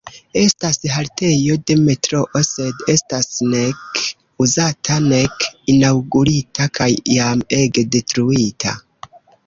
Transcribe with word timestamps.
Estas 0.39 0.79
haltejo 0.93 1.57
de 1.71 1.75
metroo 1.81 2.41
sed 2.47 2.81
estas 2.95 3.29
nek 3.53 4.03
uzata 4.47 4.99
nek 5.13 5.49
inaŭgurita, 5.77 6.71
kaj 6.81 6.93
jam 7.17 7.49
ege 7.63 7.89
detruita. 7.99 8.79